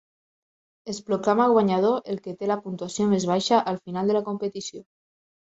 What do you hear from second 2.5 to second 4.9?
la puntuació més baixa al final de la competició.